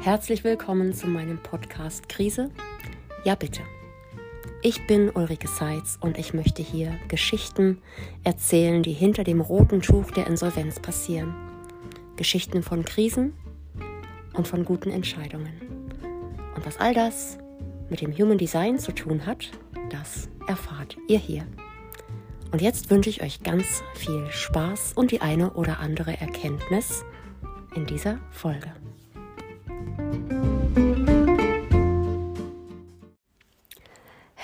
Herzlich 0.00 0.44
willkommen 0.44 0.94
zu 0.94 1.08
meinem 1.08 1.38
Podcast 1.38 2.08
Krise. 2.08 2.50
Ja, 3.24 3.34
bitte. 3.34 3.62
Ich 4.62 4.86
bin 4.86 5.10
Ulrike 5.10 5.48
Seitz 5.48 5.98
und 6.00 6.18
ich 6.18 6.32
möchte 6.32 6.62
hier 6.62 6.96
Geschichten 7.08 7.82
erzählen, 8.22 8.84
die 8.84 8.92
hinter 8.92 9.24
dem 9.24 9.40
roten 9.40 9.82
Tuch 9.82 10.12
der 10.12 10.28
Insolvenz 10.28 10.78
passieren. 10.78 11.34
Geschichten 12.14 12.62
von 12.62 12.84
Krisen 12.84 13.34
und 14.34 14.46
von 14.46 14.64
guten 14.64 14.90
Entscheidungen. 14.90 15.60
Und 16.54 16.64
was 16.64 16.78
all 16.78 16.94
das 16.94 17.36
mit 17.90 18.00
dem 18.00 18.16
Human 18.16 18.38
Design 18.38 18.78
zu 18.78 18.92
tun 18.92 19.26
hat, 19.26 19.50
das 19.90 20.28
erfahrt 20.46 20.96
ihr 21.08 21.18
hier. 21.18 21.44
Und 22.52 22.62
jetzt 22.62 22.88
wünsche 22.88 23.10
ich 23.10 23.20
euch 23.20 23.42
ganz 23.42 23.82
viel 23.94 24.30
Spaß 24.30 24.92
und 24.94 25.10
die 25.10 25.22
eine 25.22 25.54
oder 25.54 25.80
andere 25.80 26.18
Erkenntnis 26.20 27.04
in 27.74 27.84
dieser 27.84 28.20
Folge. 28.30 28.72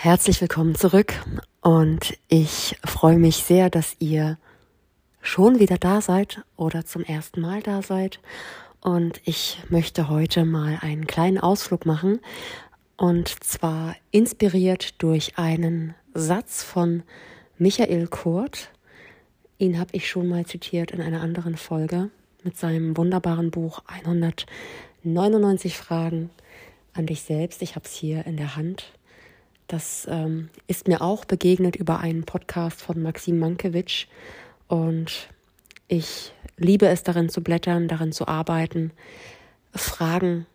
Herzlich 0.05 0.43
willkommen 0.43 0.75
zurück 0.75 1.15
und 1.63 2.19
ich 2.29 2.77
freue 2.85 3.17
mich 3.17 3.37
sehr, 3.37 3.71
dass 3.71 3.97
ihr 4.01 4.37
schon 5.23 5.61
wieder 5.61 5.79
da 5.79 6.03
seid 6.03 6.43
oder 6.57 6.85
zum 6.85 7.05
ersten 7.05 7.41
Mal 7.41 7.63
da 7.63 7.81
seid. 7.81 8.21
Und 8.83 9.23
ich 9.25 9.63
möchte 9.71 10.11
heute 10.11 10.45
mal 10.45 10.79
einen 10.83 11.07
kleinen 11.07 11.39
Ausflug 11.39 11.87
machen 11.87 12.21
und 12.99 13.43
zwar 13.43 13.97
inspiriert 14.11 15.03
durch 15.03 15.39
einen 15.39 15.95
Satz 16.13 16.63
von 16.63 17.03
Michael 17.57 18.07
Kurt. 18.09 18.69
Ihn 19.57 19.79
habe 19.79 19.89
ich 19.93 20.07
schon 20.11 20.29
mal 20.29 20.45
zitiert 20.45 20.91
in 20.91 21.01
einer 21.01 21.23
anderen 21.23 21.57
Folge 21.57 22.11
mit 22.43 22.59
seinem 22.59 22.95
wunderbaren 22.99 23.51
Buch 23.51 23.83
199 25.05 25.77
Fragen 25.77 26.31
an 26.95 27.07
dich 27.07 27.23
selbst. 27.23 27.61
Ich 27.61 27.77
habe 27.77 27.85
es 27.85 27.93
hier 27.93 28.25
in 28.27 28.37
der 28.37 28.57
Hand. 28.57 28.93
Das 29.67 30.07
ähm, 30.11 30.49
ist 30.67 30.89
mir 30.89 31.03
auch 31.03 31.25
begegnet 31.25 31.77
über 31.77 32.01
einen 32.01 32.25
Podcast 32.25 32.81
von 32.81 33.03
Maxim 33.03 33.39
Mankiewicz 33.39 34.07
und 34.69 35.29
ich 35.89 36.33
liebe 36.57 36.87
es 36.87 37.03
darin 37.03 37.29
zu 37.29 37.43
blättern, 37.43 37.89
darin 37.89 38.13
zu 38.13 38.29
arbeiten, 38.29 38.93
Fragen 39.75 40.47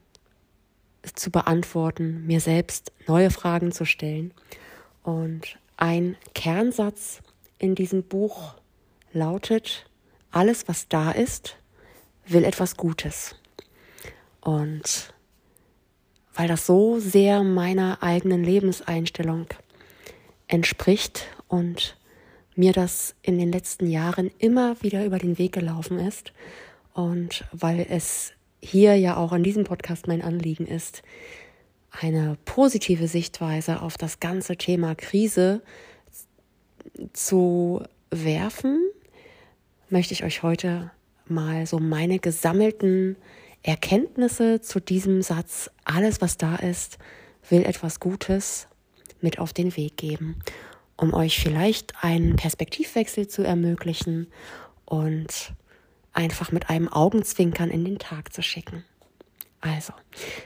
zu 1.04 1.32
beantworten, 1.32 2.26
mir 2.26 2.40
selbst 2.40 2.92
neue 3.08 3.30
Fragen 3.30 3.72
zu 3.72 3.86
stellen. 3.86 4.34
Und 5.04 5.60
ein 5.78 6.18
Kernsatz 6.34 7.22
in 7.58 7.76
diesem 7.76 8.04
Buch 8.04 8.56
lautet, 9.14 9.86
alles, 10.32 10.68
was 10.68 10.88
da 10.88 11.12
ist, 11.12 11.58
will 12.28 12.44
etwas 12.44 12.78
Gutes. 12.78 13.36
Und 14.42 15.14
weil 16.34 16.48
das 16.48 16.66
so 16.66 17.00
sehr 17.00 17.44
meiner 17.44 18.02
eigenen 18.02 18.44
Lebenseinstellung 18.44 19.48
entspricht 20.48 21.28
und 21.48 21.98
mir 22.56 22.74
das 22.74 23.16
in 23.22 23.38
den 23.38 23.52
letzten 23.52 23.88
Jahren 23.88 24.32
immer 24.38 24.82
wieder 24.82 25.06
über 25.06 25.18
den 25.18 25.38
Weg 25.38 25.54
gelaufen 25.54 26.00
ist 26.00 26.34
und 26.94 27.46
weil 27.52 27.86
es 27.90 28.34
hier 28.62 28.96
ja 28.98 29.16
auch 29.16 29.32
in 29.32 29.44
diesem 29.44 29.64
Podcast 29.64 30.08
mein 30.08 30.22
Anliegen 30.22 30.68
ist, 30.68 31.02
eine 31.92 32.38
positive 32.46 33.08
Sichtweise 33.08 33.82
auf 33.82 33.98
das 33.98 34.20
ganze 34.20 34.58
Thema 34.58 34.96
Krise 34.96 35.62
zu 37.14 37.84
werfen, 38.12 38.80
möchte 39.90 40.14
ich 40.14 40.24
euch 40.24 40.44
heute 40.44 40.92
mal 41.26 41.66
so 41.66 41.80
meine 41.80 42.20
gesammelten 42.20 43.16
Erkenntnisse 43.64 44.62
zu 44.62 44.80
diesem 44.80 45.22
Satz, 45.22 45.70
alles 45.84 46.22
was 46.22 46.38
da 46.38 46.56
ist, 46.56 46.98
will 47.50 47.64
etwas 47.64 48.00
Gutes 48.00 48.68
mit 49.22 49.40
auf 49.40 49.54
den 49.54 49.76
Weg 49.76 49.98
geben, 49.98 50.40
um 50.96 51.14
euch 51.14 51.40
vielleicht 51.40 51.94
einen 52.04 52.36
Perspektivwechsel 52.36 53.28
zu 53.28 53.44
ermöglichen 53.44 54.28
und 54.86 55.54
einfach 56.14 56.52
mit 56.52 56.70
einem 56.70 56.88
Augenzwinkern 56.88 57.70
in 57.70 57.86
den 57.86 58.00
Tag 58.00 58.34
zu 58.34 58.42
schicken. 58.42 58.84
Also, 59.62 59.94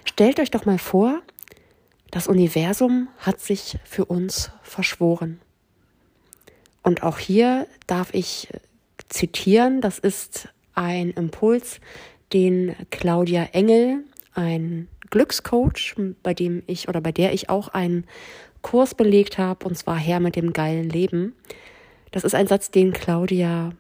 stellt 0.06 0.40
euch 0.40 0.52
doch 0.52 0.66
mal 0.66 0.80
vor, 0.80 1.22
das 2.12 2.28
Universum 2.28 3.10
hat 3.20 3.42
sich 3.42 3.78
für 3.84 4.06
uns 4.06 4.52
verschworen. 4.62 5.40
Und 6.82 7.04
auch 7.04 7.18
hier 7.18 7.68
darf 7.88 8.14
ich 8.14 8.50
zitieren, 9.10 9.82
das 9.82 10.00
ist 10.00 10.50
ein 10.76 11.12
Impuls, 11.12 11.80
den 12.34 12.76
Claudia 12.90 13.44
Engel, 13.54 14.04
ein 14.34 14.88
Glückscoach, 15.10 15.96
bei 16.24 16.34
dem 16.34 16.64
ich 16.68 16.90
oder 16.90 17.02
bei 17.02 17.12
der 17.12 17.34
ich 17.34 17.50
auch 17.50 17.68
einen 17.70 18.06
Kurs 18.62 18.96
belegt 18.96 19.38
habe, 19.38 19.66
und 19.68 19.78
zwar 19.78 19.98
Herr 19.98 20.20
mit 20.20 20.36
dem 20.36 20.54
geilen 20.54 20.90
Leben. 20.90 21.36
Das 22.12 22.24
ist 22.24 22.34
ein 22.34 22.48
Satz, 22.48 22.72
den 22.72 22.94
Claudia 22.94 23.74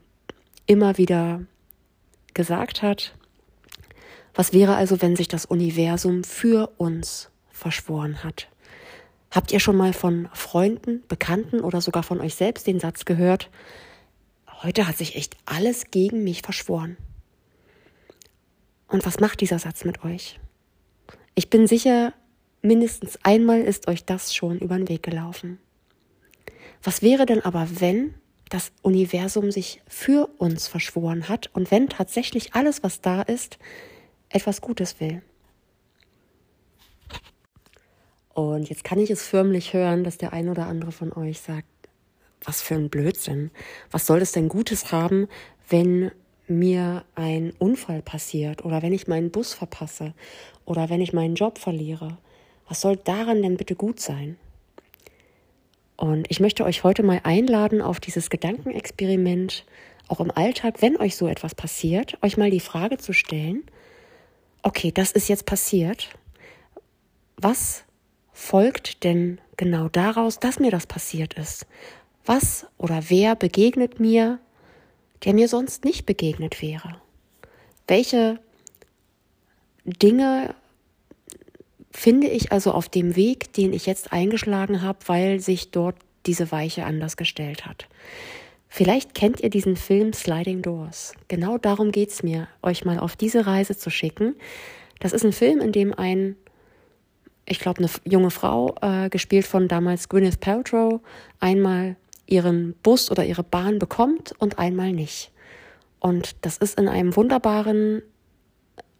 immer 0.65 0.97
wieder 0.97 1.41
gesagt 2.33 2.81
hat. 2.81 3.15
Was 4.35 4.53
wäre 4.53 4.75
also, 4.75 5.01
wenn 5.01 5.15
sich 5.15 5.27
das 5.27 5.45
Universum 5.45 6.23
für 6.23 6.71
uns 6.77 7.29
verschworen 7.51 8.23
hat? 8.23 8.47
Habt 9.31 9.51
ihr 9.51 9.59
schon 9.59 9.75
mal 9.75 9.93
von 9.93 10.29
Freunden, 10.33 11.03
Bekannten 11.07 11.61
oder 11.61 11.81
sogar 11.81 12.03
von 12.03 12.21
euch 12.21 12.35
selbst 12.35 12.67
den 12.67 12.79
Satz 12.79 13.05
gehört, 13.05 13.49
heute 14.61 14.87
hat 14.87 14.97
sich 14.97 15.15
echt 15.15 15.35
alles 15.45 15.89
gegen 15.89 16.23
mich 16.23 16.41
verschworen? 16.41 16.97
Und 18.93 19.07
was 19.07 19.19
macht 19.19 19.41
dieser 19.41 19.57
Satz 19.57 19.85
mit 19.85 20.03
euch? 20.03 20.39
Ich 21.33 21.49
bin 21.49 21.65
sicher, 21.65 22.13
mindestens 22.61 23.17
einmal 23.23 23.61
ist 23.61 23.87
euch 23.87 24.05
das 24.05 24.35
schon 24.35 24.59
über 24.59 24.77
den 24.77 24.87
Weg 24.87 25.01
gelaufen. 25.01 25.57
Was 26.83 27.01
wäre 27.01 27.25
denn 27.25 27.43
aber, 27.43 27.67
wenn 27.79 28.13
das 28.51 28.71
Universum 28.83 29.49
sich 29.49 29.81
für 29.87 30.27
uns 30.37 30.67
verschworen 30.67 31.27
hat 31.27 31.49
und 31.55 31.71
wenn 31.71 31.89
tatsächlich 31.89 32.53
alles, 32.53 32.83
was 32.83 33.01
da 33.01 33.23
ist, 33.23 33.57
etwas 34.29 34.61
Gutes 34.61 34.99
will? 34.99 35.23
Und 38.35 38.69
jetzt 38.69 38.83
kann 38.83 38.99
ich 38.99 39.09
es 39.09 39.25
förmlich 39.25 39.73
hören, 39.73 40.03
dass 40.03 40.19
der 40.19 40.33
ein 40.33 40.49
oder 40.49 40.67
andere 40.67 40.91
von 40.91 41.11
euch 41.13 41.41
sagt, 41.41 41.67
was 42.43 42.61
für 42.61 42.75
ein 42.75 42.91
Blödsinn. 42.91 43.49
Was 43.89 44.05
soll 44.05 44.21
es 44.21 44.33
denn 44.33 44.49
Gutes 44.49 44.91
haben, 44.91 45.27
wenn 45.67 46.11
mir 46.47 47.05
ein 47.15 47.53
Unfall 47.59 48.01
passiert 48.01 48.65
oder 48.65 48.81
wenn 48.81 48.93
ich 48.93 49.07
meinen 49.07 49.31
Bus 49.31 49.53
verpasse 49.53 50.13
oder 50.65 50.89
wenn 50.89 51.01
ich 51.01 51.13
meinen 51.13 51.35
Job 51.35 51.57
verliere. 51.57 52.17
Was 52.67 52.81
soll 52.81 52.97
daran 52.97 53.41
denn 53.41 53.57
bitte 53.57 53.75
gut 53.75 53.99
sein? 53.99 54.37
Und 55.95 56.29
ich 56.29 56.39
möchte 56.39 56.65
euch 56.65 56.83
heute 56.83 57.03
mal 57.03 57.21
einladen 57.23 57.81
auf 57.81 57.99
dieses 57.99 58.29
Gedankenexperiment, 58.29 59.65
auch 60.07 60.19
im 60.19 60.31
Alltag, 60.31 60.81
wenn 60.81 60.97
euch 60.97 61.15
so 61.15 61.27
etwas 61.27 61.55
passiert, 61.55 62.17
euch 62.21 62.35
mal 62.35 62.51
die 62.51 62.59
Frage 62.59 62.97
zu 62.97 63.13
stellen, 63.13 63.63
okay, 64.63 64.91
das 64.91 65.11
ist 65.11 65.29
jetzt 65.29 65.45
passiert. 65.45 66.09
Was 67.37 67.83
folgt 68.31 69.03
denn 69.03 69.39
genau 69.55 69.87
daraus, 69.87 70.39
dass 70.39 70.59
mir 70.59 70.71
das 70.71 70.87
passiert 70.87 71.35
ist? 71.35 71.67
Was 72.25 72.65
oder 72.77 73.03
wer 73.09 73.35
begegnet 73.35 73.99
mir, 73.99 74.39
der 75.23 75.33
mir 75.33 75.47
sonst 75.47 75.85
nicht 75.85 76.05
begegnet 76.05 76.61
wäre? 76.61 76.95
Welche 77.87 78.39
Dinge 79.85 80.55
finde 81.91 82.27
ich 82.27 82.51
also 82.51 82.71
auf 82.71 82.89
dem 82.89 83.15
Weg, 83.15 83.53
den 83.53 83.73
ich 83.73 83.85
jetzt 83.85 84.11
eingeschlagen 84.11 84.81
habe, 84.81 84.99
weil 85.07 85.39
sich 85.39 85.71
dort 85.71 85.95
diese 86.25 86.51
Weiche 86.51 86.85
anders 86.85 87.17
gestellt 87.17 87.65
hat? 87.65 87.87
Vielleicht 88.75 89.13
kennt 89.13 89.39
ihr 89.41 89.51
diesen 89.51 89.75
Film 89.75 90.13
Sliding 90.13 90.63
Doors. 90.63 91.13
Genau 91.27 91.59
darum 91.59 91.91
geht 91.91 92.09
es 92.09 92.23
mir, 92.23 92.47
euch 92.63 92.85
mal 92.85 92.97
auf 92.97 93.15
diese 93.15 93.45
Reise 93.45 93.77
zu 93.77 93.91
schicken. 93.91 94.35
Das 94.99 95.13
ist 95.13 95.23
ein 95.23 95.31
Film, 95.31 95.59
in 95.59 95.71
dem 95.71 95.93
ein, 95.93 96.35
ich 97.45 97.59
glaube, 97.59 97.77
eine 97.79 97.89
junge 98.03 98.31
Frau, 98.31 98.73
äh, 98.81 99.09
gespielt 99.09 99.45
von 99.45 99.67
damals 99.67 100.09
Gwyneth 100.09 100.39
Paltrow, 100.39 101.01
einmal 101.39 101.97
ihren 102.33 102.73
Bus 102.81 103.11
oder 103.11 103.23
ihre 103.23 103.43
Bahn 103.43 103.77
bekommt 103.77 104.33
und 104.39 104.57
einmal 104.57 104.91
nicht. 104.91 105.31
Und 105.99 106.35
das 106.41 106.57
ist 106.57 106.79
in 106.79 106.87
einem 106.87 107.15
wunderbaren 107.15 108.01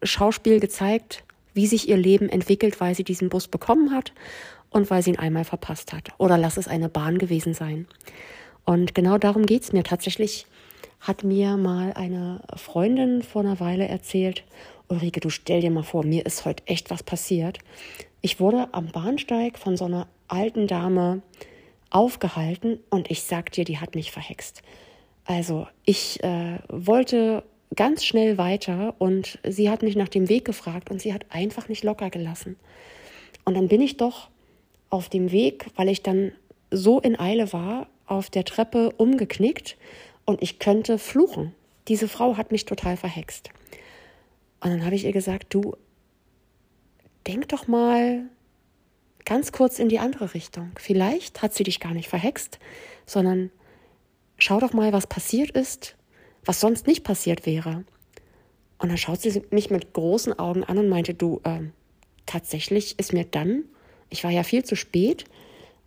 Schauspiel 0.04 0.60
gezeigt, 0.60 1.24
wie 1.56 1.66
sich 1.66 1.90
ihr 1.90 1.98
Leben 1.98 2.30
entwickelt, 2.30 2.80
weil 2.80 2.94
sie 2.94 3.04
diesen 3.04 3.30
Bus 3.30 3.48
bekommen 3.48 3.92
hat 3.92 4.14
und 4.70 4.92
weil 4.92 5.02
sie 5.02 5.10
ihn 5.10 5.20
einmal 5.20 5.46
verpasst 5.46 5.94
hat. 5.94 6.10
Oder 6.20 6.38
lass 6.38 6.58
es 6.58 6.68
eine 6.68 6.90
Bahn 6.90 7.18
gewesen 7.18 7.56
sein. 7.56 7.88
Und 8.66 8.94
genau 8.94 9.18
darum 9.18 9.48
geht 9.48 9.64
es 9.64 9.74
mir. 9.74 9.84
Tatsächlich 9.84 10.46
hat 11.00 11.24
mir 11.24 11.58
mal 11.58 11.94
eine 11.94 12.42
Freundin 12.56 13.24
vor 13.24 13.42
einer 13.42 13.60
Weile 13.60 13.88
erzählt, 13.88 14.44
Ulrike, 14.90 15.22
du 15.22 15.32
stell 15.32 15.62
dir 15.62 15.72
mal 15.72 15.84
vor, 15.84 16.06
mir 16.06 16.26
ist 16.26 16.46
heute 16.46 16.68
echt 16.68 16.92
was 16.92 17.02
passiert. 17.02 17.58
Ich 18.22 18.40
wurde 18.40 18.70
am 18.74 18.88
Bahnsteig 18.88 19.58
von 19.58 19.76
so 19.76 19.86
einer 19.86 20.08
alten 20.28 20.68
Dame 20.68 21.24
aufgehalten 21.94 22.80
und 22.90 23.10
ich 23.10 23.24
sag 23.24 23.52
dir, 23.52 23.66
die 23.66 23.80
hat 23.80 23.96
mich 23.96 24.12
verhext. 24.12 24.62
Also 25.26 25.68
ich 25.86 26.22
äh, 26.24 26.60
wollte 26.68 27.44
ganz 27.76 28.04
schnell 28.04 28.38
weiter 28.38 28.96
und 29.00 29.40
sie 29.48 29.70
hat 29.70 29.84
mich 29.84 29.96
nach 29.96 30.10
dem 30.10 30.30
Weg 30.30 30.46
gefragt 30.46 30.92
und 30.92 31.02
sie 31.02 31.14
hat 31.14 31.26
einfach 31.30 31.70
nicht 31.70 31.84
locker 31.84 32.10
gelassen. 32.10 32.58
Und 33.46 33.56
dann 33.56 33.68
bin 33.68 33.82
ich 33.82 33.98
doch 33.98 34.30
auf 34.90 35.10
dem 35.10 35.32
Weg, 35.32 35.68
weil 35.76 35.90
ich 35.90 36.04
dann 36.04 36.34
so 36.72 37.00
in 37.00 37.20
Eile 37.20 37.54
war, 37.54 37.88
auf 38.06 38.30
der 38.30 38.44
Treppe 38.44 38.92
umgeknickt 38.98 39.78
und 40.26 40.42
ich 40.42 40.60
könnte 40.60 40.98
fluchen. 40.98 41.54
Diese 41.88 42.08
Frau 42.08 42.38
hat 42.38 42.52
mich 42.52 42.66
total 42.66 42.98
verhext. 42.98 43.50
Und 44.62 44.70
dann 44.72 44.86
habe 44.86 44.96
ich 44.96 45.06
ihr 45.06 45.12
gesagt, 45.12 45.54
du, 45.54 45.76
denk 47.28 47.50
doch 47.50 47.68
mal 47.68 48.24
ganz 49.26 49.52
kurz 49.52 49.80
in 49.80 49.90
die 49.90 50.00
andere 50.00 50.34
Richtung. 50.34 50.72
Vielleicht 50.78 51.42
hat 51.42 51.54
sie 51.54 51.64
dich 51.64 51.80
gar 51.80 51.94
nicht 51.94 52.10
verhext, 52.10 52.60
sondern 53.06 53.52
schau 54.38 54.60
doch 54.60 54.74
mal, 54.74 54.94
was 54.94 55.08
passiert 55.08 55.52
ist, 55.52 55.96
was 56.46 56.60
sonst 56.60 56.88
nicht 56.88 57.04
passiert 57.04 57.46
wäre. 57.46 57.84
Und 58.78 58.90
dann 58.90 58.98
schaut 58.98 59.22
sie 59.22 59.42
mich 59.52 59.70
mit 59.70 59.94
großen 59.94 60.38
Augen 60.38 60.64
an 60.64 60.78
und 60.78 60.90
meinte, 60.90 61.14
du, 61.14 61.40
äh, 61.44 61.62
tatsächlich 62.26 63.00
ist 63.00 63.14
mir 63.14 63.24
dann, 63.24 63.64
ich 64.10 64.24
war 64.24 64.32
ja 64.32 64.44
viel 64.44 64.66
zu 64.66 64.76
spät, 64.76 65.26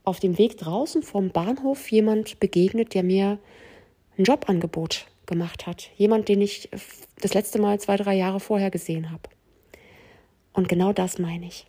auf 0.04 0.20
dem 0.20 0.38
Weg 0.38 0.56
draußen 0.56 1.02
vom 1.02 1.30
Bahnhof 1.30 1.90
jemand 1.90 2.40
begegnet, 2.40 2.94
der 2.94 3.02
mir 3.02 3.38
ein 4.16 4.24
Jobangebot 4.24 5.06
gemacht 5.26 5.66
hat. 5.66 5.90
Jemand, 5.96 6.28
den 6.28 6.40
ich 6.40 6.70
das 7.20 7.34
letzte 7.34 7.60
Mal 7.60 7.80
zwei, 7.80 7.96
drei 7.96 8.14
Jahre 8.14 8.40
vorher 8.40 8.70
gesehen 8.70 9.10
habe. 9.10 9.28
Und 10.52 10.68
genau 10.68 10.92
das 10.92 11.18
meine 11.18 11.46
ich. 11.46 11.66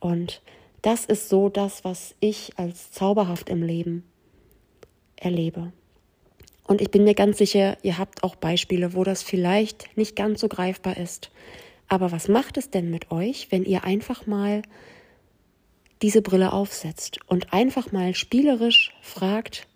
Und 0.00 0.42
das 0.82 1.04
ist 1.04 1.28
so 1.28 1.48
das, 1.48 1.84
was 1.84 2.14
ich 2.20 2.52
als 2.56 2.90
zauberhaft 2.92 3.48
im 3.48 3.62
Leben 3.62 4.04
erlebe. 5.16 5.72
Und 6.64 6.80
ich 6.80 6.90
bin 6.90 7.04
mir 7.04 7.14
ganz 7.14 7.38
sicher, 7.38 7.76
ihr 7.82 7.98
habt 7.98 8.22
auch 8.22 8.36
Beispiele, 8.36 8.94
wo 8.94 9.04
das 9.04 9.22
vielleicht 9.22 9.96
nicht 9.96 10.16
ganz 10.16 10.40
so 10.40 10.48
greifbar 10.48 10.96
ist. 10.96 11.30
Aber 11.88 12.12
was 12.12 12.28
macht 12.28 12.56
es 12.56 12.70
denn 12.70 12.90
mit 12.90 13.10
euch, 13.10 13.50
wenn 13.50 13.64
ihr 13.64 13.84
einfach 13.84 14.26
mal 14.26 14.62
diese 16.02 16.22
Brille 16.22 16.52
aufsetzt 16.52 17.18
und 17.26 17.52
einfach 17.52 17.92
mal 17.92 18.14
spielerisch 18.14 18.92
fragt, 19.02 19.66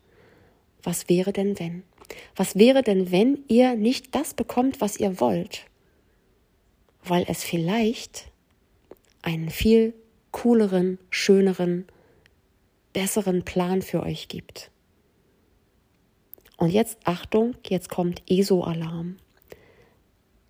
was 0.82 1.08
wäre 1.08 1.32
denn 1.32 1.58
wenn? 1.58 1.82
Was 2.36 2.56
wäre 2.56 2.82
denn, 2.82 3.10
wenn 3.10 3.40
ihr 3.48 3.74
nicht 3.74 4.14
das 4.14 4.34
bekommt, 4.34 4.80
was 4.80 4.96
ihr 4.98 5.20
wollt? 5.20 5.66
Weil 7.02 7.24
es 7.28 7.42
vielleicht 7.42 8.30
einen 9.22 9.50
viel 9.50 9.94
cooleren, 10.34 10.98
schöneren, 11.10 11.86
besseren 12.92 13.44
Plan 13.44 13.82
für 13.82 14.02
euch 14.02 14.26
gibt. 14.26 14.72
Und 16.56 16.70
jetzt 16.70 16.98
Achtung, 17.04 17.54
jetzt 17.68 17.88
kommt 17.88 18.20
ESO-Alarm. 18.28 19.16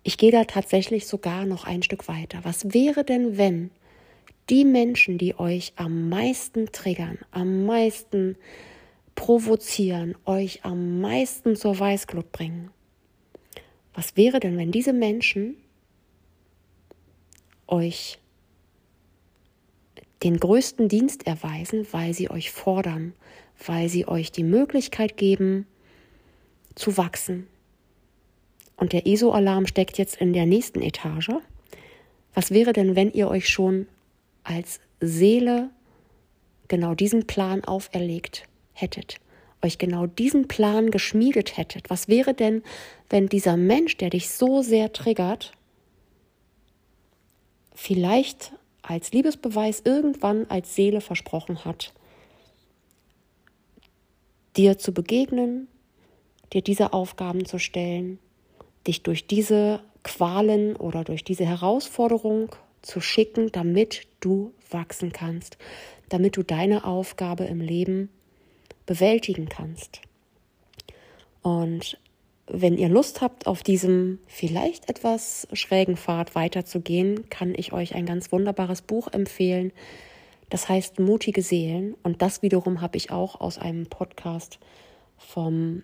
Ich 0.01 0.17
gehe 0.17 0.31
da 0.31 0.45
tatsächlich 0.45 1.05
sogar 1.05 1.45
noch 1.45 1.65
ein 1.65 1.83
Stück 1.83 2.07
weiter. 2.07 2.39
Was 2.41 2.73
wäre 2.73 3.03
denn, 3.03 3.37
wenn 3.37 3.69
die 4.49 4.65
Menschen, 4.65 5.19
die 5.19 5.37
euch 5.37 5.73
am 5.75 6.09
meisten 6.09 6.71
triggern, 6.71 7.19
am 7.29 7.65
meisten 7.65 8.37
provozieren, 9.13 10.15
euch 10.25 10.65
am 10.65 10.99
meisten 10.99 11.55
zur 11.55 11.79
Weißglut 11.79 12.31
bringen, 12.31 12.71
was 13.93 14.17
wäre 14.17 14.39
denn, 14.39 14.57
wenn 14.57 14.71
diese 14.71 14.93
Menschen 14.93 15.57
euch 17.67 18.17
den 20.25 20.39
größten 20.39 20.89
Dienst 20.89 21.27
erweisen, 21.27 21.87
weil 21.91 22.15
sie 22.15 22.31
euch 22.31 22.51
fordern, 22.51 23.13
weil 23.63 23.89
sie 23.89 24.07
euch 24.07 24.31
die 24.31 24.43
Möglichkeit 24.43 25.17
geben, 25.17 25.67
zu 26.73 26.97
wachsen. 26.97 27.47
Und 28.75 28.91
der 28.91 29.05
ESO-Alarm 29.05 29.67
steckt 29.67 29.99
jetzt 29.99 30.17
in 30.17 30.33
der 30.33 30.47
nächsten 30.47 30.81
Etage. 30.81 31.29
Was 32.33 32.49
wäre 32.49 32.73
denn, 32.73 32.95
wenn 32.95 33.11
ihr 33.11 33.29
euch 33.29 33.47
schon 33.47 33.87
als 34.43 34.79
Seele 34.99 35.69
genau 36.67 36.95
diesen 36.95 37.27
Plan 37.27 37.63
auferlegt 37.63 38.47
hättet? 38.73 39.17
Euch 39.61 39.77
genau 39.77 40.07
diesen 40.07 40.47
Plan 40.47 40.89
geschmiedet 40.89 41.55
hättet? 41.55 41.91
Was 41.91 42.07
wäre 42.07 42.33
denn, 42.33 42.63
wenn 43.11 43.29
dieser 43.29 43.57
Mensch, 43.57 43.95
der 43.97 44.09
dich 44.09 44.29
so 44.29 44.63
sehr 44.63 44.91
triggert, 44.91 45.53
vielleicht 47.75 48.53
als 48.87 49.11
Liebesbeweis 49.11 49.81
irgendwann 49.83 50.45
als 50.49 50.75
Seele 50.75 51.01
versprochen 51.01 51.65
hat, 51.65 51.93
dir 54.55 54.77
zu 54.77 54.93
begegnen, 54.93 55.67
dir 56.53 56.61
diese 56.61 56.93
Aufgaben 56.93 57.45
zu 57.45 57.59
stellen, 57.59 58.19
dich 58.87 59.03
durch 59.03 59.27
diese 59.27 59.81
Qualen 60.03 60.75
oder 60.75 61.03
durch 61.03 61.23
diese 61.23 61.45
Herausforderung 61.45 62.49
zu 62.81 63.01
schicken, 63.01 63.51
damit 63.51 64.07
du 64.19 64.53
wachsen 64.69 65.11
kannst, 65.11 65.57
damit 66.09 66.37
du 66.37 66.43
deine 66.43 66.85
Aufgabe 66.85 67.45
im 67.45 67.59
Leben 67.59 68.09
bewältigen 68.85 69.49
kannst. 69.49 70.01
Und 71.41 71.97
wenn 72.47 72.77
ihr 72.77 72.89
Lust 72.89 73.21
habt, 73.21 73.47
auf 73.47 73.63
diesem 73.63 74.19
vielleicht 74.27 74.89
etwas 74.89 75.47
schrägen 75.53 75.97
Pfad 75.97 76.35
weiterzugehen, 76.35 77.29
kann 77.29 77.53
ich 77.55 77.73
euch 77.73 77.95
ein 77.95 78.05
ganz 78.05 78.31
wunderbares 78.31 78.81
Buch 78.81 79.07
empfehlen. 79.11 79.71
Das 80.49 80.69
heißt 80.69 80.99
Mutige 80.99 81.41
Seelen. 81.41 81.95
Und 82.03 82.21
das 82.21 82.41
wiederum 82.43 82.81
habe 82.81 82.97
ich 82.97 83.11
auch 83.11 83.41
aus 83.41 83.57
einem 83.57 83.87
Podcast 83.87 84.59
vom 85.17 85.83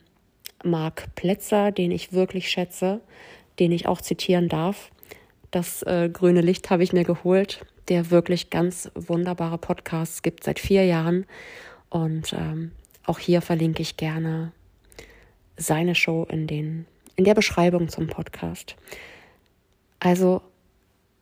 Marc 0.63 1.15
Plätzer, 1.15 1.71
den 1.71 1.89
ich 1.89 2.13
wirklich 2.13 2.49
schätze, 2.49 3.01
den 3.59 3.71
ich 3.71 3.87
auch 3.87 4.01
zitieren 4.01 4.47
darf. 4.47 4.91
Das 5.49 5.81
äh, 5.83 6.09
grüne 6.13 6.41
Licht 6.41 6.69
habe 6.69 6.83
ich 6.83 6.93
mir 6.93 7.03
geholt, 7.03 7.65
der 7.89 8.11
wirklich 8.11 8.51
ganz 8.51 8.91
wunderbare 8.93 9.57
Podcasts 9.57 10.21
gibt 10.21 10.43
seit 10.43 10.59
vier 10.59 10.85
Jahren. 10.85 11.25
Und 11.89 12.33
ähm, 12.33 12.71
auch 13.05 13.17
hier 13.17 13.41
verlinke 13.41 13.81
ich 13.81 13.97
gerne 13.97 14.51
seine 15.57 15.95
Show 15.95 16.25
in, 16.29 16.47
den, 16.47 16.85
in 17.15 17.23
der 17.23 17.33
Beschreibung 17.33 17.89
zum 17.89 18.07
Podcast. 18.07 18.75
Also 19.99 20.41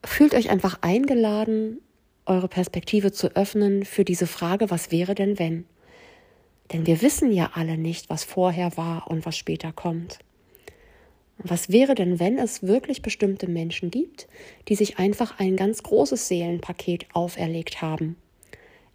fühlt 0.03 0.33
euch 0.33 0.49
einfach 0.49 0.79
eingeladen, 0.81 1.81
eure 2.25 2.47
Perspektive 2.47 3.11
zu 3.11 3.35
öffnen 3.35 3.83
für 3.83 4.05
diese 4.05 4.27
Frage, 4.27 4.69
was 4.69 4.91
wäre 4.91 5.15
denn 5.15 5.39
wenn? 5.39 5.65
Denn 6.71 6.85
wir 6.85 7.01
wissen 7.01 7.31
ja 7.31 7.51
alle 7.55 7.77
nicht, 7.77 8.09
was 8.09 8.23
vorher 8.23 8.77
war 8.77 9.09
und 9.09 9.25
was 9.25 9.35
später 9.35 9.71
kommt. 9.73 10.19
Was 11.41 11.69
wäre 11.69 11.95
denn, 11.95 12.19
wenn 12.19 12.37
es 12.37 12.63
wirklich 12.63 13.01
bestimmte 13.01 13.47
Menschen 13.47 13.91
gibt, 13.91 14.27
die 14.67 14.75
sich 14.75 14.99
einfach 14.99 15.39
ein 15.39 15.55
ganz 15.55 15.81
großes 15.83 16.27
Seelenpaket 16.27 17.07
auferlegt 17.13 17.81
haben? 17.81 18.17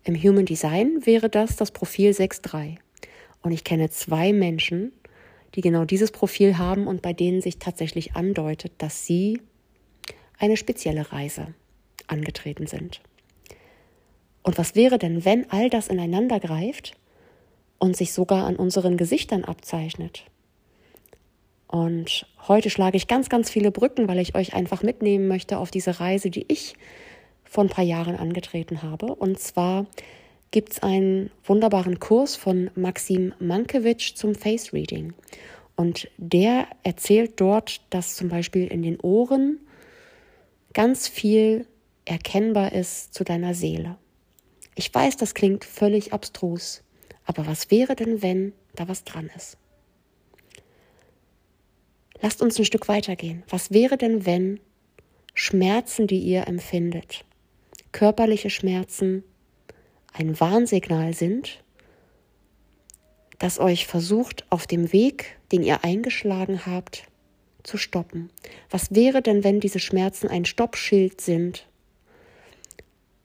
Im 0.05 0.15
Human 0.23 0.45
Design 0.45 1.07
wäre 1.07 1.31
das 1.31 1.57
das 1.57 1.71
Profil 1.71 2.11
6.3. 2.11 2.77
Und 3.43 3.53
ich 3.53 3.65
kenne 3.65 3.89
zwei 3.89 4.35
Menschen, 4.35 4.93
die 5.55 5.61
genau 5.61 5.85
dieses 5.85 6.11
Profil 6.11 6.59
haben 6.59 6.87
und 6.87 7.03
bei 7.03 7.13
denen 7.13 7.41
sich 7.41 7.59
tatsächlich 7.59 8.17
andeutet, 8.17 8.73
dass 8.79 9.07
sie 9.07 9.41
eine 10.39 10.57
spezielle 10.57 11.13
Reise 11.13 11.55
angetreten 12.07 12.67
sind. 12.67 13.01
Und 14.43 14.59
was 14.59 14.75
wäre 14.75 14.99
denn, 14.99 15.25
wenn 15.25 15.51
all 15.51 15.71
das 15.71 15.89
ineinander 15.89 16.39
greift 16.39 16.97
und 17.79 17.97
sich 17.97 18.13
sogar 18.13 18.47
an 18.47 18.57
unseren 18.57 18.97
Gesichtern 18.97 19.45
abzeichnet? 19.45 20.25
Und 21.67 22.27
heute 22.47 22.71
schlage 22.71 22.97
ich 22.97 23.09
ganz, 23.09 23.29
ganz 23.29 23.51
viele 23.51 23.71
Brücken, 23.71 24.07
weil 24.07 24.19
ich 24.19 24.35
euch 24.35 24.55
einfach 24.55 24.83
mitnehmen 24.83 25.29
möchte 25.29 25.59
auf 25.59 25.71
diese 25.71 25.99
Reise, 25.99 26.31
die 26.31 26.45
ich 26.49 26.75
vor 27.43 27.65
ein 27.65 27.71
paar 27.71 27.85
Jahren 27.85 28.17
angetreten 28.17 28.83
habe. 28.83 29.15
Und 29.15 29.39
zwar 29.41 29.87
gibt 30.51 30.73
es 30.73 30.83
einen 30.83 31.31
wunderbaren 31.45 31.99
Kurs 31.99 32.37
von 32.37 32.71
Maxim 32.75 33.35
Mankiewicz 33.39 34.15
zum 34.15 34.35
Face 34.35 34.73
Reading. 34.73 35.15
Und 35.77 36.09
der 36.17 36.69
erzählt 36.83 37.41
dort, 37.41 37.81
dass 37.91 38.15
zum 38.15 38.29
Beispiel 38.29 38.67
in 38.67 38.83
den 38.83 39.01
Ohren 39.01 39.59
ganz 40.73 41.09
viel 41.09 41.67
erkennbar 42.05 42.73
ist 42.73 43.15
zu 43.15 43.25
deiner 43.25 43.55
Seele. 43.55 43.97
Ich 44.75 44.93
weiß, 44.93 45.17
das 45.17 45.35
klingt 45.35 45.65
völlig 45.65 46.13
abstrus, 46.13 46.83
aber 47.25 47.47
was 47.47 47.71
wäre 47.71 47.97
denn, 47.97 48.23
wenn 48.23 48.53
da 48.75 48.89
was 48.89 49.05
dran 49.05 49.31
ist? 49.37 49.57
Lasst 52.21 52.43
uns 52.43 52.59
ein 52.59 52.65
Stück 52.65 52.89
weitergehen. 52.89 53.43
Was 53.49 53.71
wäre 53.71 53.97
denn, 53.97 54.25
wenn 54.27 54.61
Schmerzen, 55.35 56.07
die 56.07 56.21
ihr 56.21 56.47
empfindet, 56.47 57.25
körperliche 57.93 58.51
Schmerzen, 58.51 59.25
ein 60.15 60.41
Warnsignal 60.41 61.13
sind, 61.13 61.63
das 63.39 63.59
euch 63.59 63.87
versucht, 63.87 64.47
auf 64.49 64.67
dem 64.67 64.93
Weg, 64.93 65.37
den 65.53 65.63
ihr 65.63 65.85
eingeschlagen 65.85 66.65
habt, 66.65 67.05
zu 67.63 67.77
stoppen. 67.77 68.31
Was 68.71 68.95
wäre 68.95 69.21
denn, 69.21 69.45
wenn 69.45 69.61
diese 69.61 69.81
Schmerzen 69.81 70.29
ein 70.29 70.47
Stoppschild 70.47 71.21
sind? 71.21 71.67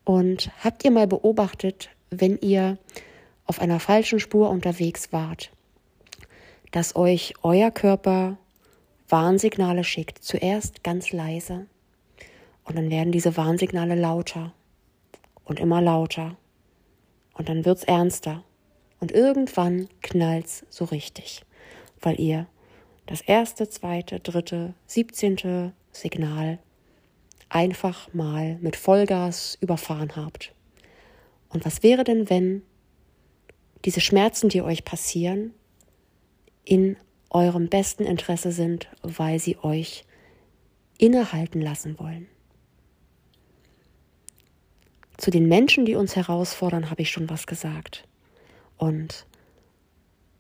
Und 0.04 0.52
habt 0.64 0.84
ihr 0.84 0.92
mal 0.92 1.08
beobachtet, 1.08 1.90
wenn 2.10 2.38
ihr 2.40 2.78
auf 3.46 3.62
einer 3.62 3.80
falschen 3.80 4.20
Spur 4.20 4.50
unterwegs 4.50 5.14
wart, 5.14 5.52
dass 6.72 6.96
euch 6.96 7.36
euer 7.44 7.72
Körper 7.72 8.38
Warnsignale 9.10 9.84
schickt. 9.84 10.24
Zuerst 10.24 10.84
ganz 10.84 11.12
leise. 11.12 11.66
Und 12.64 12.78
dann 12.78 12.90
werden 12.90 13.12
diese 13.12 13.38
Warnsignale 13.38 13.96
lauter 13.96 14.54
und 15.46 15.60
immer 15.60 15.82
lauter. 15.82 16.38
Und 17.40 17.48
dann 17.48 17.64
wird's 17.64 17.86
ernster. 17.86 18.44
Und 19.00 19.14
irgendwann 19.14 19.88
knallt's 20.02 20.66
so 20.70 20.84
richtig, 20.84 21.46
weil 22.02 22.20
ihr 22.20 22.48
das 23.06 23.22
erste, 23.22 23.70
zweite, 23.70 24.20
dritte, 24.20 24.74
siebzehnte 24.86 25.72
Signal 25.94 26.60
einfach 27.48 28.14
mal 28.14 28.58
mit 28.60 28.76
Vollgas 28.76 29.58
überfahren 29.62 30.18
habt. 30.18 30.54
Und 31.48 31.66
was 31.66 31.82
wäre 31.82 32.04
denn, 32.04 32.30
wenn 32.30 32.62
diese 33.86 34.02
Schmerzen, 34.02 34.50
die 34.50 34.62
euch 34.62 34.84
passieren, 34.84 35.54
in 36.66 36.98
eurem 37.30 37.70
besten 37.70 38.04
Interesse 38.04 38.52
sind, 38.52 38.90
weil 39.02 39.40
sie 39.40 39.58
euch 39.64 40.04
innehalten 40.98 41.62
lassen 41.62 41.98
wollen? 42.00 42.28
Zu 45.20 45.32
den 45.32 45.50
Menschen, 45.50 45.84
die 45.84 45.96
uns 45.96 46.16
herausfordern, 46.16 46.90
habe 46.90 47.02
ich 47.02 47.12
schon 47.12 47.30
was 47.30 47.46
gesagt. 47.46 48.08
Und 48.78 49.26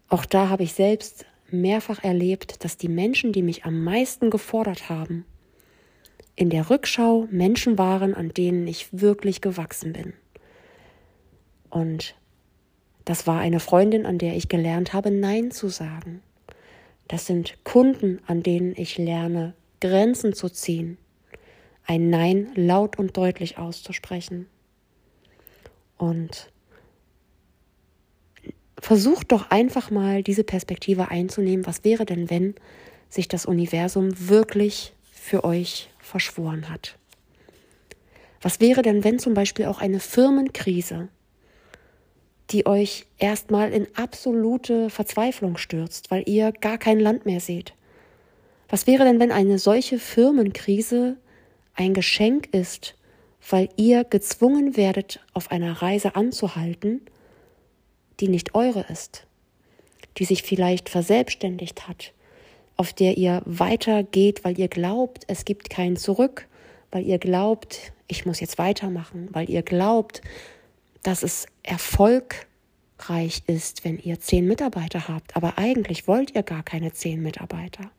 auch 0.07 0.23
da 0.23 0.47
habe 0.47 0.63
ich 0.63 0.71
selbst 0.71 1.25
mehrfach 1.51 2.01
erlebt, 2.01 2.63
dass 2.63 2.77
die 2.77 2.87
Menschen, 2.87 3.33
die 3.33 3.41
mich 3.41 3.65
am 3.65 3.83
meisten 3.83 4.29
gefordert 4.29 4.87
haben, 4.87 5.25
in 6.37 6.49
der 6.49 6.69
Rückschau 6.69 7.27
Menschen 7.29 7.77
waren, 7.77 8.13
an 8.13 8.29
denen 8.29 8.67
ich 8.67 8.87
wirklich 8.93 9.41
gewachsen 9.41 9.91
bin. 9.91 10.13
Und 11.69 12.15
das 13.03 13.27
war 13.27 13.41
eine 13.41 13.59
Freundin, 13.59 14.05
an 14.05 14.17
der 14.17 14.37
ich 14.37 14.47
gelernt 14.47 14.93
habe, 14.93 15.11
Nein 15.11 15.51
zu 15.51 15.67
sagen. 15.67 16.21
Das 17.09 17.25
sind 17.25 17.65
Kunden, 17.65 18.21
an 18.27 18.43
denen 18.43 18.75
ich 18.77 18.97
lerne, 18.97 19.55
Grenzen 19.81 20.31
zu 20.31 20.47
ziehen, 20.47 20.97
ein 21.85 22.09
Nein 22.09 22.53
laut 22.55 22.97
und 22.97 23.17
deutlich 23.17 23.57
auszusprechen. 23.57 24.47
Und 25.99 26.49
versucht 28.79 29.31
doch 29.31 29.51
einfach 29.51 29.91
mal 29.91 30.23
diese 30.23 30.43
Perspektive 30.43 31.09
einzunehmen. 31.09 31.67
Was 31.67 31.83
wäre 31.83 32.05
denn, 32.05 32.31
wenn 32.31 32.55
sich 33.09 33.27
das 33.27 33.45
Universum 33.45 34.09
wirklich 34.29 34.93
für 35.11 35.43
euch 35.43 35.89
verschworen 35.99 36.69
hat? 36.69 36.97
Was 38.41 38.61
wäre 38.61 38.81
denn, 38.81 39.03
wenn 39.03 39.19
zum 39.19 39.33
Beispiel 39.33 39.65
auch 39.65 39.79
eine 39.79 39.99
Firmenkrise, 39.99 41.09
die 42.51 42.65
euch 42.65 43.05
erstmal 43.17 43.73
in 43.73 43.87
absolute 43.95 44.89
Verzweiflung 44.89 45.57
stürzt, 45.57 46.09
weil 46.09 46.23
ihr 46.27 46.51
gar 46.53 46.77
kein 46.77 46.99
Land 46.99 47.25
mehr 47.25 47.41
seht? 47.41 47.73
Was 48.69 48.87
wäre 48.87 49.03
denn, 49.03 49.19
wenn 49.19 49.31
eine 49.31 49.59
solche 49.59 49.99
Firmenkrise 49.99 51.17
ein 51.75 51.93
Geschenk 51.93 52.53
ist 52.53 52.95
weil 53.47 53.69
ihr 53.77 54.03
gezwungen 54.03 54.75
werdet, 54.77 55.19
auf 55.33 55.51
einer 55.51 55.81
Reise 55.81 56.15
anzuhalten, 56.15 57.01
die 58.19 58.27
nicht 58.27 58.55
eure 58.55 58.85
ist, 58.89 59.25
die 60.17 60.25
sich 60.25 60.43
vielleicht 60.43 60.89
verselbstständigt 60.89 61.87
hat, 61.87 62.13
auf 62.75 62.93
der 62.93 63.17
ihr 63.17 63.41
weitergeht, 63.45 64.43
weil 64.43 64.59
ihr 64.59 64.67
glaubt, 64.67 65.23
es 65.27 65.45
gibt 65.45 65.69
kein 65.69 65.95
Zurück, 65.95 66.47
weil 66.91 67.05
ihr 67.05 67.19
glaubt, 67.19 67.93
ich 68.07 68.25
muss 68.25 68.39
jetzt 68.39 68.57
weitermachen, 68.57 69.29
weil 69.31 69.49
ihr 69.49 69.61
glaubt, 69.61 70.21
dass 71.03 71.23
es 71.23 71.45
erfolgreich 71.63 73.43
ist, 73.47 73.85
wenn 73.85 73.99
ihr 73.99 74.19
zehn 74.19 74.45
Mitarbeiter 74.45 75.07
habt, 75.07 75.35
aber 75.35 75.57
eigentlich 75.57 76.07
wollt 76.07 76.35
ihr 76.35 76.43
gar 76.43 76.63
keine 76.63 76.91
zehn 76.91 77.21
Mitarbeiter. 77.21 77.91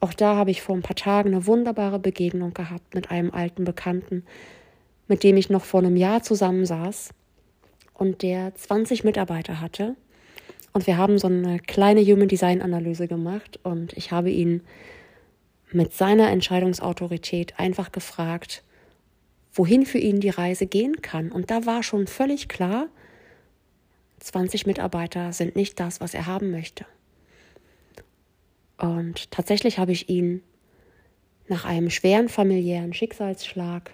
Auch 0.00 0.14
da 0.14 0.36
habe 0.36 0.50
ich 0.50 0.62
vor 0.62 0.76
ein 0.76 0.82
paar 0.82 0.96
Tagen 0.96 1.34
eine 1.34 1.46
wunderbare 1.46 1.98
Begegnung 1.98 2.54
gehabt 2.54 2.94
mit 2.94 3.10
einem 3.10 3.32
alten 3.32 3.64
Bekannten, 3.64 4.24
mit 5.08 5.24
dem 5.24 5.36
ich 5.36 5.50
noch 5.50 5.64
vor 5.64 5.80
einem 5.80 5.96
Jahr 5.96 6.22
zusammensaß 6.22 7.10
und 7.94 8.22
der 8.22 8.54
20 8.54 9.02
Mitarbeiter 9.04 9.60
hatte. 9.60 9.96
Und 10.72 10.86
wir 10.86 10.96
haben 10.96 11.18
so 11.18 11.26
eine 11.26 11.58
kleine 11.58 12.02
Human 12.02 12.28
Design 12.28 12.62
Analyse 12.62 13.08
gemacht 13.08 13.58
und 13.64 13.92
ich 13.94 14.12
habe 14.12 14.30
ihn 14.30 14.62
mit 15.72 15.92
seiner 15.92 16.30
Entscheidungsautorität 16.30 17.58
einfach 17.58 17.90
gefragt, 17.90 18.62
wohin 19.52 19.84
für 19.84 19.98
ihn 19.98 20.20
die 20.20 20.30
Reise 20.30 20.66
gehen 20.66 21.02
kann. 21.02 21.32
Und 21.32 21.50
da 21.50 21.66
war 21.66 21.82
schon 21.82 22.06
völlig 22.06 22.48
klar, 22.48 22.86
20 24.20 24.66
Mitarbeiter 24.66 25.32
sind 25.32 25.56
nicht 25.56 25.80
das, 25.80 26.00
was 26.00 26.14
er 26.14 26.26
haben 26.26 26.50
möchte. 26.50 26.86
Und 28.78 29.30
tatsächlich 29.30 29.78
habe 29.78 29.92
ich 29.92 30.08
ihn 30.08 30.42
nach 31.48 31.64
einem 31.64 31.90
schweren 31.90 32.28
familiären 32.28 32.94
Schicksalsschlag 32.94 33.90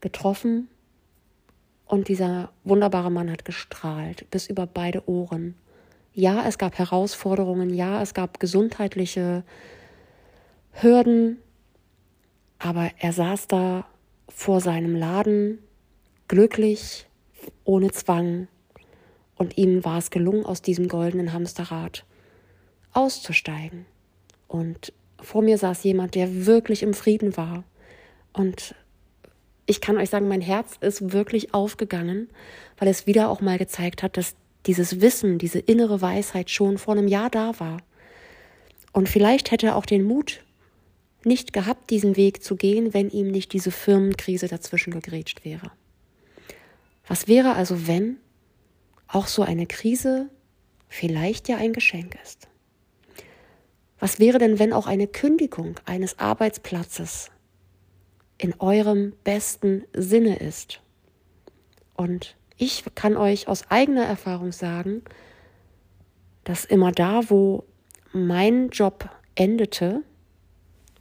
getroffen 0.00 0.68
und 1.86 2.08
dieser 2.08 2.50
wunderbare 2.64 3.10
Mann 3.10 3.30
hat 3.30 3.44
gestrahlt 3.44 4.28
bis 4.30 4.46
über 4.46 4.66
beide 4.66 5.08
Ohren. 5.08 5.54
Ja, 6.12 6.46
es 6.46 6.58
gab 6.58 6.78
Herausforderungen, 6.78 7.70
ja, 7.70 8.00
es 8.00 8.14
gab 8.14 8.40
gesundheitliche 8.40 9.42
Hürden, 10.72 11.38
aber 12.58 12.90
er 12.98 13.12
saß 13.12 13.48
da 13.48 13.86
vor 14.28 14.60
seinem 14.60 14.96
Laden, 14.96 15.58
glücklich, 16.28 17.06
ohne 17.64 17.90
Zwang, 17.90 18.48
und 19.36 19.58
ihm 19.58 19.84
war 19.84 19.98
es 19.98 20.10
gelungen, 20.10 20.46
aus 20.46 20.62
diesem 20.62 20.88
goldenen 20.88 21.32
Hamsterrad 21.32 22.04
auszusteigen. 22.94 23.86
Und 24.48 24.92
vor 25.20 25.42
mir 25.42 25.58
saß 25.58 25.84
jemand, 25.84 26.14
der 26.14 26.46
wirklich 26.46 26.82
im 26.82 26.94
Frieden 26.94 27.36
war. 27.36 27.64
Und 28.32 28.74
ich 29.66 29.80
kann 29.80 29.96
euch 29.96 30.10
sagen, 30.10 30.28
mein 30.28 30.40
Herz 30.40 30.76
ist 30.80 31.12
wirklich 31.12 31.54
aufgegangen, 31.54 32.28
weil 32.78 32.88
es 32.88 33.06
wieder 33.06 33.30
auch 33.30 33.40
mal 33.40 33.58
gezeigt 33.58 34.02
hat, 34.02 34.16
dass 34.16 34.34
dieses 34.66 35.00
Wissen, 35.00 35.38
diese 35.38 35.58
innere 35.58 36.00
Weisheit 36.00 36.50
schon 36.50 36.78
vor 36.78 36.94
einem 36.94 37.08
Jahr 37.08 37.30
da 37.30 37.58
war. 37.60 37.78
Und 38.92 39.08
vielleicht 39.08 39.50
hätte 39.50 39.66
er 39.68 39.76
auch 39.76 39.86
den 39.86 40.04
Mut 40.04 40.42
nicht 41.24 41.52
gehabt, 41.52 41.90
diesen 41.90 42.16
Weg 42.16 42.42
zu 42.42 42.56
gehen, 42.56 42.94
wenn 42.94 43.10
ihm 43.10 43.30
nicht 43.30 43.52
diese 43.52 43.70
Firmenkrise 43.70 44.48
dazwischen 44.48 44.92
gegrätscht 44.92 45.44
wäre. 45.44 45.72
Was 47.06 47.28
wäre 47.28 47.54
also, 47.54 47.86
wenn 47.86 48.18
auch 49.08 49.26
so 49.26 49.42
eine 49.42 49.66
Krise 49.66 50.28
vielleicht 50.88 51.48
ja 51.48 51.56
ein 51.56 51.72
Geschenk 51.72 52.16
ist? 52.22 52.48
Was 53.98 54.18
wäre 54.18 54.38
denn, 54.38 54.58
wenn 54.58 54.72
auch 54.72 54.86
eine 54.86 55.06
Kündigung 55.06 55.76
eines 55.84 56.18
Arbeitsplatzes 56.18 57.30
in 58.38 58.54
eurem 58.60 59.14
besten 59.24 59.84
Sinne 59.92 60.36
ist? 60.36 60.80
Und 61.94 62.36
ich 62.56 62.84
kann 62.94 63.16
euch 63.16 63.48
aus 63.48 63.70
eigener 63.70 64.04
Erfahrung 64.04 64.52
sagen, 64.52 65.02
dass 66.44 66.64
immer 66.64 66.92
da, 66.92 67.30
wo 67.30 67.64
mein 68.12 68.68
Job 68.70 69.08
endete, 69.34 70.02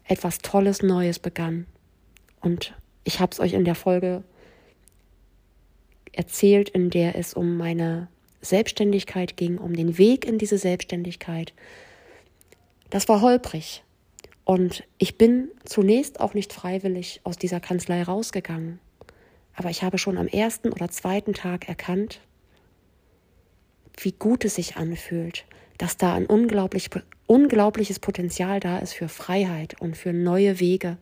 etwas 0.06 0.40
Tolles 0.40 0.82
Neues 0.82 1.20
begann. 1.20 1.66
Und 2.42 2.74
ich 3.04 3.20
habe 3.20 3.32
es 3.32 3.40
euch 3.40 3.54
in 3.54 3.66
der 3.66 3.76
Folge 3.76 4.24
erzählt, 6.12 6.70
in 6.70 6.90
der 6.90 7.16
es 7.16 7.34
um 7.34 7.58
meine 7.58 8.08
Selbstständigkeit 8.42 9.38
ging, 9.38 9.58
um 9.58 9.76
den 9.76 9.98
Weg 9.98 10.26
in 10.26 10.38
diese 10.38 10.58
Selbstständigkeit, 10.58 11.54
das 12.94 13.10
war 13.10 13.22
holprig. 13.22 13.84
Und 14.46 14.84
ich 15.00 15.18
bin 15.18 15.50
zunächst 15.66 16.20
auch 16.20 16.36
nicht 16.36 16.54
freiwillig 16.54 17.22
aus 17.24 17.38
dieser 17.38 17.60
Kanzlei 17.60 18.04
rausgegangen. 18.04 18.80
Aber 19.56 19.72
ich 19.72 19.82
habe 19.82 19.98
schon 19.98 20.16
am 20.16 20.28
ersten 20.28 20.72
oder 20.72 20.90
zweiten 20.90 21.34
Tag 21.34 21.68
erkannt, 21.68 22.22
wie 24.00 24.12
gut 24.12 24.46
es 24.46 24.56
sich 24.56 24.76
anfühlt, 24.76 25.46
dass 25.80 25.98
da 25.98 26.14
ein 26.14 26.28
unglaublich, 26.28 26.92
unglaubliches 27.26 27.98
Potenzial 27.98 28.60
da 28.60 28.78
ist 28.78 28.94
für 28.94 29.10
Freiheit 29.10 29.82
und 29.82 29.98
für 29.98 30.14
neue 30.14 30.60
Wege. 30.60 30.98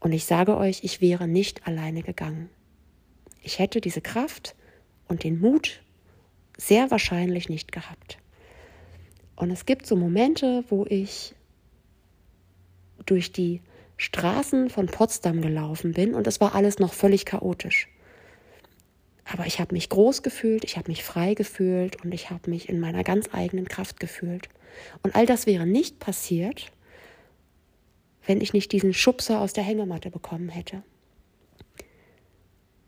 Und 0.00 0.10
ich 0.10 0.24
sage 0.24 0.56
euch, 0.56 0.82
ich 0.82 1.00
wäre 1.00 1.28
nicht 1.28 1.68
alleine 1.68 2.02
gegangen. 2.02 2.50
Ich 3.42 3.60
hätte 3.60 3.80
diese 3.80 4.00
Kraft 4.00 4.56
und 5.06 5.22
den 5.22 5.38
Mut 5.38 5.82
sehr 6.58 6.90
wahrscheinlich 6.90 7.48
nicht 7.48 7.70
gehabt. 7.70 8.18
Und 9.36 9.50
es 9.50 9.66
gibt 9.66 9.86
so 9.86 9.96
Momente, 9.96 10.64
wo 10.68 10.86
ich 10.88 11.34
durch 13.04 13.32
die 13.32 13.60
Straßen 13.98 14.68
von 14.68 14.86
Potsdam 14.86 15.40
gelaufen 15.40 15.92
bin 15.92 16.14
und 16.14 16.26
es 16.26 16.40
war 16.40 16.54
alles 16.54 16.78
noch 16.78 16.92
völlig 16.92 17.24
chaotisch. 17.24 17.88
Aber 19.24 19.46
ich 19.46 19.58
habe 19.58 19.74
mich 19.74 19.88
groß 19.88 20.22
gefühlt, 20.22 20.64
ich 20.64 20.76
habe 20.76 20.90
mich 20.90 21.02
frei 21.02 21.34
gefühlt 21.34 22.02
und 22.04 22.12
ich 22.12 22.30
habe 22.30 22.50
mich 22.50 22.68
in 22.68 22.80
meiner 22.80 23.04
ganz 23.04 23.28
eigenen 23.32 23.68
Kraft 23.68 24.00
gefühlt. 24.00 24.48
Und 25.02 25.14
all 25.14 25.26
das 25.26 25.46
wäre 25.46 25.66
nicht 25.66 25.98
passiert, 25.98 26.70
wenn 28.26 28.40
ich 28.40 28.52
nicht 28.52 28.72
diesen 28.72 28.92
Schubser 28.92 29.40
aus 29.40 29.52
der 29.52 29.64
Hängematte 29.64 30.10
bekommen 30.10 30.48
hätte. 30.48 30.82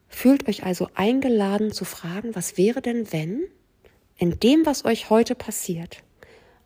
Fühlt 0.09 0.49
euch 0.49 0.64
also 0.64 0.88
eingeladen 0.95 1.73
zu 1.73 1.85
fragen, 1.85 2.35
was 2.35 2.57
wäre 2.57 2.83
denn, 2.83 3.12
wenn 3.12 3.45
in 4.17 4.40
dem, 4.40 4.67
was 4.67 4.85
euch 4.85 5.11
heute 5.11 5.35
passiert, 5.35 6.02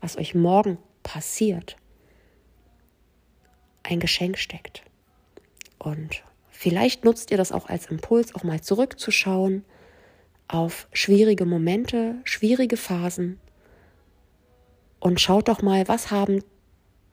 was 0.02 0.18
euch 0.18 0.34
morgen 0.34 0.76
passiert, 1.02 1.76
ein 3.82 4.00
Geschenk 4.00 4.36
steckt. 4.36 4.82
Und 5.78 6.22
vielleicht 6.50 7.04
nutzt 7.04 7.30
ihr 7.30 7.38
das 7.38 7.52
auch 7.52 7.70
als 7.70 7.86
Impuls, 7.86 8.34
auch 8.34 8.44
mal 8.44 8.60
zurückzuschauen 8.60 9.64
auf 10.48 10.86
schwierige 10.92 11.46
Momente, 11.46 12.16
schwierige 12.24 12.76
Phasen 12.76 13.40
und 15.00 15.20
schaut 15.20 15.48
doch 15.48 15.62
mal, 15.62 15.88
was 15.88 16.10
haben 16.10 16.44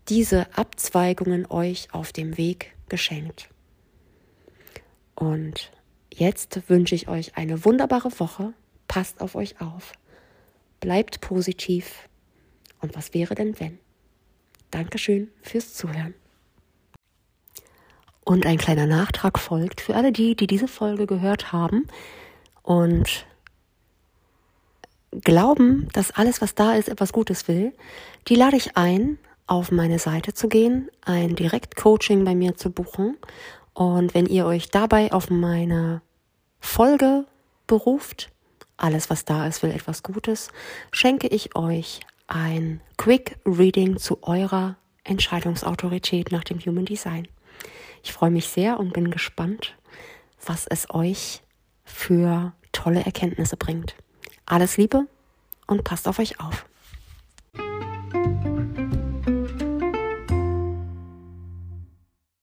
diese 0.10 0.48
Abzweigungen 0.58 1.50
euch 1.50 1.88
auf 1.93 2.12
dem 2.12 2.38
Weg 2.38 2.75
geschenkt. 2.89 3.50
Und 5.15 5.72
jetzt 6.13 6.69
wünsche 6.69 6.96
ich 6.96 7.08
euch 7.08 7.38
eine 7.38 7.65
wunderbare 7.65 8.12
Woche. 8.19 8.53
Passt 8.88 9.22
auf 9.22 9.36
euch 9.36 9.62
auf. 9.62 9.93
Bleibt 10.79 11.22
positiv. 11.22 12.09
Und 12.81 12.95
was 12.95 13.13
wäre 13.13 13.36
denn 13.36 13.59
wenn? 13.59 13.79
Dankeschön 14.71 15.29
fürs 15.41 15.74
Zuhören. 15.74 16.13
Und 18.24 18.45
ein 18.45 18.57
kleiner 18.57 18.86
Nachtrag 18.86 19.39
folgt 19.39 19.81
für 19.81 19.95
alle 19.95 20.12
die, 20.12 20.36
die 20.36 20.48
diese 20.48 20.67
Folge 20.67 21.07
gehört 21.07 21.51
haben 21.51 21.88
und 22.62 23.25
glauben, 25.12 25.88
dass 25.93 26.12
alles, 26.12 26.41
was 26.41 26.53
da 26.53 26.75
ist, 26.75 26.89
etwas 26.89 27.12
Gutes 27.12 27.48
will. 27.48 27.74
Die 28.27 28.36
lade 28.36 28.55
ich 28.55 28.77
ein, 28.77 29.17
auf 29.48 29.71
meine 29.71 29.98
Seite 29.98 30.33
zu 30.33 30.48
gehen, 30.48 30.89
ein 31.01 31.36
Direktcoaching 31.36 32.24
bei 32.24 32.36
mir 32.36 32.55
zu 32.55 32.69
buchen. 32.69 33.17
Und 33.74 34.13
wenn 34.13 34.27
ihr 34.27 34.45
euch 34.45 34.69
dabei 34.69 35.12
auf 35.12 35.31
meine 35.31 36.03
Folge 36.59 37.25
beruft, 37.65 38.29
alles, 38.77 39.09
was 39.09 39.25
da 39.25 39.48
ist, 39.48 39.63
will 39.63 39.71
etwas 39.71 40.03
Gutes, 40.03 40.50
schenke 40.91 41.27
ich 41.27 41.55
euch 41.55 42.01
ein 42.29 42.81
Quick 42.98 43.38
Reading 43.45 43.98
zu 43.98 44.24
eurer 44.24 44.77
Entscheidungsautorität 45.03 46.31
nach 46.31 46.43
dem 46.43 46.59
Human 46.59 46.86
Design. 46.86 47.27
Ich 48.03 48.13
freue 48.13 48.29
mich 48.29 48.48
sehr 48.48 48.79
und 48.79 48.93
bin 48.93 49.12
gespannt, 49.12 49.75
was 50.45 50.67
es 50.67 50.89
euch 50.93 51.41
für 51.83 52.53
tolle 52.71 53.03
Erkenntnisse 53.03 53.57
bringt. 53.57 53.95
Alles 54.45 54.77
Liebe 54.77 55.07
und 55.67 55.83
passt 55.83 56.07
auf 56.07 56.19
euch 56.19 56.39
auf. 56.39 56.69